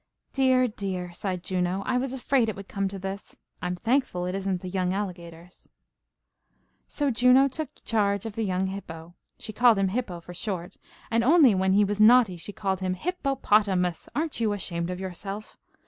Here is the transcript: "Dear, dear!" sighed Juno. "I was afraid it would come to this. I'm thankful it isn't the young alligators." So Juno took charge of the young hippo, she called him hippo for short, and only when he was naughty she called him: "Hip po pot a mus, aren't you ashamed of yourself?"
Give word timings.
"Dear, 0.33 0.67
dear!" 0.67 1.13
sighed 1.13 1.43
Juno. 1.43 1.83
"I 1.85 1.99
was 1.99 2.11
afraid 2.11 2.49
it 2.49 2.55
would 2.55 2.67
come 2.67 2.87
to 2.87 2.97
this. 2.97 3.37
I'm 3.61 3.75
thankful 3.75 4.25
it 4.25 4.33
isn't 4.33 4.61
the 4.61 4.67
young 4.67 4.93
alligators." 4.93 5.69
So 6.87 7.11
Juno 7.11 7.47
took 7.47 7.69
charge 7.85 8.25
of 8.25 8.33
the 8.33 8.41
young 8.41 8.65
hippo, 8.65 9.13
she 9.37 9.53
called 9.53 9.77
him 9.77 9.89
hippo 9.89 10.19
for 10.19 10.33
short, 10.33 10.75
and 11.11 11.23
only 11.23 11.53
when 11.53 11.73
he 11.73 11.85
was 11.85 12.01
naughty 12.01 12.35
she 12.37 12.51
called 12.51 12.79
him: 12.79 12.95
"Hip 12.95 13.21
po 13.21 13.35
pot 13.35 13.67
a 13.67 13.75
mus, 13.75 14.09
aren't 14.15 14.39
you 14.39 14.53
ashamed 14.53 14.89
of 14.89 14.99
yourself?" 14.99 15.55